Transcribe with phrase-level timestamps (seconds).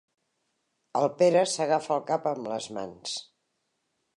[1.01, 3.17] El Pere s'agafa el cap amb les mans.